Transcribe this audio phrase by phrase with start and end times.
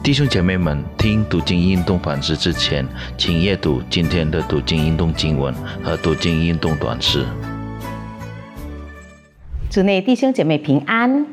[0.00, 2.86] 弟兄姐妹们，听读经运动反思之前，
[3.18, 7.26] 请阅读今天的读经运动经文和读经运动短诗。
[9.68, 11.26] 主内弟兄姐妹平安，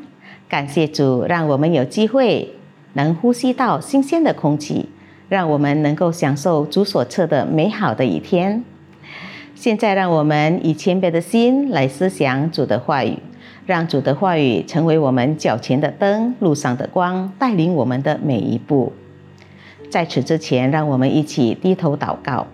[0.48, 2.54] 感谢主，让我们有机会
[2.94, 4.90] 能呼吸到新鲜的空气，
[5.28, 8.62] 让我们能够享受主所赐的美好的一天。
[9.54, 13.16] 现在，让我们以谦卑的心来思想主的话语。
[13.66, 18.92] 让主的话语成为我们脚前的灯，路上的光，带领我们的每一步。
[19.90, 22.46] 在此之前，让我们一起低头祷告。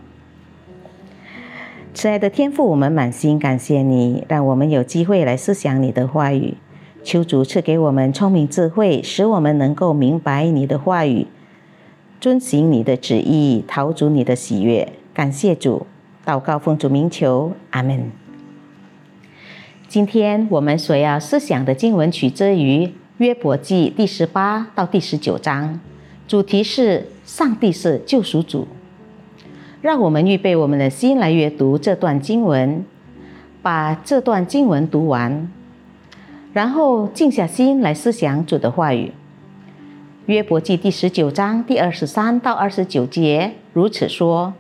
[1.95, 6.55] 亲爱的天父，我们满心感谢你，让我们有机会来思想你的话语。
[7.05, 11.27] 求主赐给我们聪明智慧，使我们能够明白你的话语，
[12.21, 14.89] 遵行你的旨意，讨主你的喜悦。
[15.13, 15.87] 感谢主，
[16.25, 18.22] 祷告奉主名求，阿门。
[19.93, 25.79] 今天我们所要思想的经文取自于约伯记第十八到第十九章，
[26.27, 28.67] 主题是上帝是救赎主。
[29.83, 32.87] 让我们预备我们的心来阅读这段经文，
[33.61, 35.53] 把这段经文读完，
[36.55, 39.13] 然后静下心来思想主的话语。
[40.25, 44.55] 约伯记第十九章第二十三到二十九节如此说：“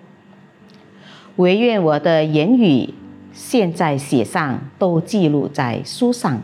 [1.37, 2.93] 唯愿我的言语。”
[3.33, 6.43] 现在写上，都记录在书上，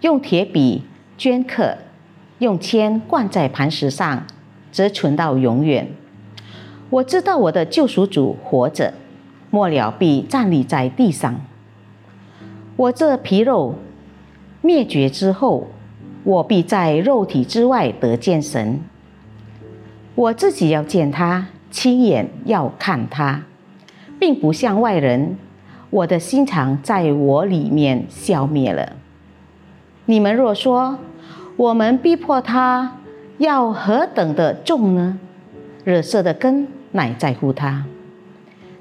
[0.00, 0.82] 用铁笔
[1.18, 1.76] 镌刻，
[2.38, 4.26] 用铅灌在磐石上，
[4.72, 5.88] 则存到永远。
[6.90, 8.94] 我知道我的救赎主活着，
[9.50, 11.40] 末了必站立在地上。
[12.76, 13.74] 我这皮肉
[14.62, 15.68] 灭绝之后，
[16.24, 18.80] 我必在肉体之外得见神。
[20.14, 23.42] 我自己要见他，亲眼要看他，
[24.18, 25.36] 并不像外人。
[25.94, 28.94] 我的心肠在我里面消灭了。
[30.06, 30.98] 你们若说
[31.56, 32.96] 我们逼迫他，
[33.38, 35.20] 要何等的重呢？
[35.84, 37.84] 惹色的根乃在乎他。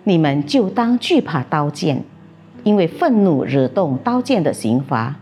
[0.04, 2.04] 你们就当惧怕刀剑，
[2.64, 5.18] 因为愤怒惹动刀剑的刑罚，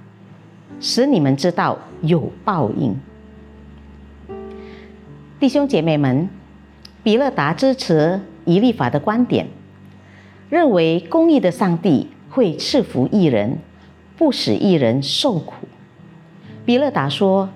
[0.80, 2.96] 使你们知道有报应。
[5.42, 6.30] 弟兄姐妹们，
[7.04, 9.48] 比勒达支持以立法的观点。
[10.52, 13.60] 认为公义的上帝会赐福一人，
[14.18, 15.66] 不使一人受苦。
[16.66, 17.50] 比勒达说：“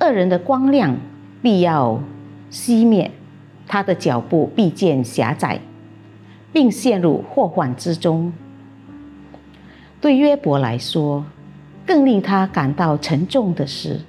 [0.00, 0.98] 恶人的光亮
[1.40, 1.98] 必要
[2.50, 3.10] 熄灭，
[3.66, 5.58] 他的脚步必见狭窄，
[6.52, 8.30] 并陷入祸患之中。”
[10.02, 11.24] 对约伯来说，
[11.86, 14.02] 更令他感到沉重的是，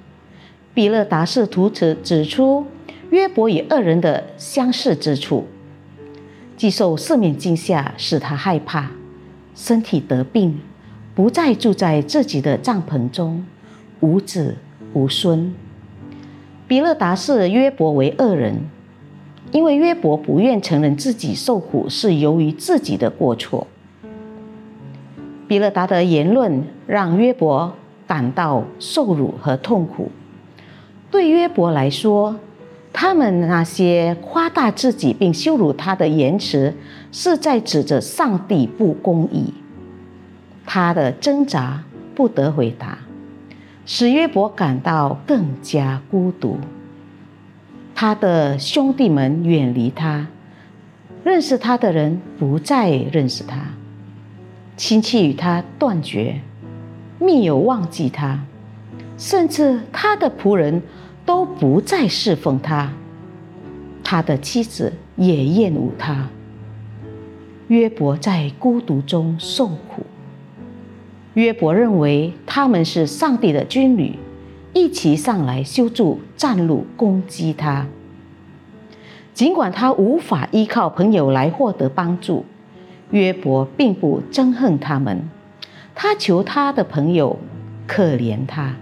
[0.74, 2.66] 比勒达试图指指出
[3.08, 5.46] 约伯与恶人的相似之处。
[6.56, 8.90] 既受四面惊吓，使他害怕，
[9.54, 10.58] 身体得病，
[11.14, 13.44] 不再住在自己的帐篷中，
[14.00, 14.56] 无子
[14.94, 15.54] 无孙。
[16.66, 18.56] 比勒达视约伯为恶人，
[19.52, 23.66] 因为约伯不愿承认自己受苦是由于自己的过错。
[25.46, 27.72] 比勒达的言论让约伯
[28.06, 30.10] 感到受辱和痛苦。
[31.10, 32.34] 对约伯来说，
[32.98, 36.72] 他们那些夸大自己并羞辱他的言辞，
[37.12, 39.52] 是在指着上帝不公义。
[40.64, 42.96] 他的挣扎不得回答，
[43.84, 46.58] 使约伯感到更加孤独。
[47.94, 50.28] 他的兄弟们远离他，
[51.22, 53.58] 认识他的人不再认识他，
[54.78, 56.40] 亲戚与他断绝，
[57.18, 58.40] 密友忘记他，
[59.18, 60.82] 甚至他的仆人。
[61.26, 62.92] 都不再侍奉他，
[64.04, 66.28] 他的妻子也厌恶他。
[67.66, 70.06] 约伯在孤独中受苦。
[71.34, 74.14] 约伯认为他们是上帝的军旅，
[74.72, 77.88] 一起上来修筑战路攻击他。
[79.34, 82.44] 尽管他无法依靠朋友来获得帮助，
[83.10, 85.28] 约伯并不憎恨他们，
[85.94, 87.36] 他求他的朋友
[87.86, 88.76] 可怜他。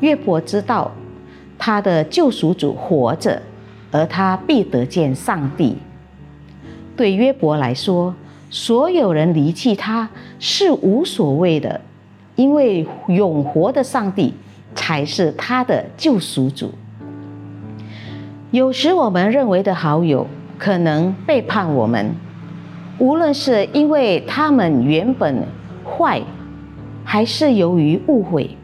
[0.00, 0.90] 约伯知道。
[1.66, 3.42] 他的救赎主活着，
[3.90, 5.76] 而他必得见上帝。
[6.94, 8.14] 对约伯来说，
[8.50, 10.08] 所有人离弃他
[10.38, 11.80] 是无所谓的，
[12.36, 14.32] 因为永活的上帝
[14.76, 16.70] 才是他的救赎主。
[18.52, 22.14] 有时我们认为的好友可能背叛我们，
[23.00, 25.44] 无论是因为他们原本
[25.84, 26.22] 坏，
[27.02, 28.56] 还是由于误会。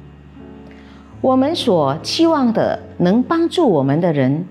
[1.22, 4.44] 我们所期望的能帮助我们的人，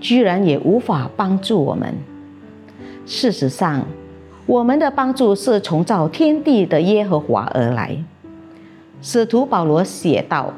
[0.00, 1.94] 居然也无法帮助我们。
[3.04, 3.84] 事实上，
[4.46, 7.94] 我们的帮助是从造天地的耶和华而来。
[9.02, 10.54] 使徒保罗写道：“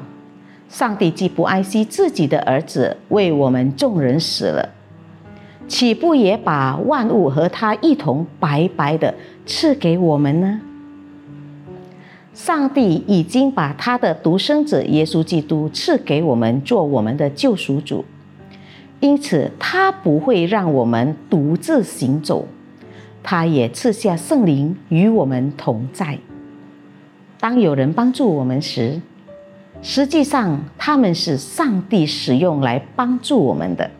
[0.69, 4.69] 上帝既不爱惜自己的儿子，为我们众人死了，
[5.67, 9.13] 岂不也把万物和他一同白白的
[9.45, 10.61] 赐给我们呢？
[12.33, 18.05] 上帝已经把他的独生子耶稣基督赐给我们，做我们的救赎主，
[19.01, 22.47] 因此他不会让我们独自行走，
[23.21, 26.19] 他也赐下圣灵与我们同在。
[27.39, 29.01] 当有人帮助我们时，
[29.81, 33.91] 实际上他们是上帝使用来帮助我们的。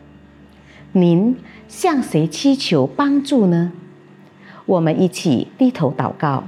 [0.92, 1.36] 您
[1.68, 3.72] 向谁祈求帮助呢？
[4.64, 6.44] 我们一起低头祷告。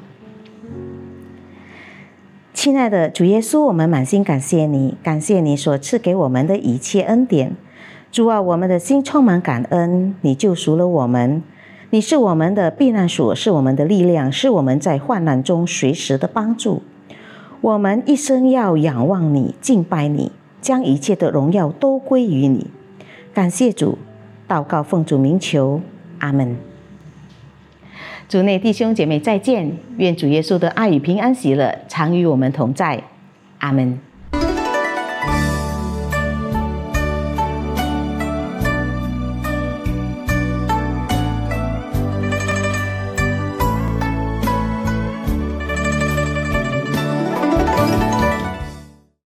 [2.64, 7.55] 亲爱的主耶稣，我们满心感谢你，感谢你所赐给我们的一切恩典。
[8.11, 11.43] 主啊，我们的心充满感恩，你救赎了我们，
[11.90, 16.81] 你是我们的避难所，是我们的力量，是我们在患难中随时的帮助。
[17.61, 20.32] 我们一生要仰望你，敬拜你，
[20.62, 22.69] 将一切的荣耀都归于你。
[23.34, 23.99] 感谢主，
[24.49, 25.82] 祷告奉主名求，
[26.20, 26.56] 阿门。
[28.28, 33.02] 主内弟兄姐妹再见，愿主耶稣的爱与平安喜乐常与我们同在，
[33.58, 33.98] 阿门。